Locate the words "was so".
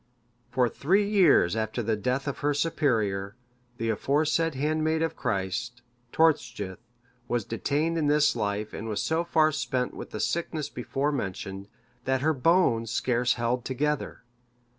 8.89-9.23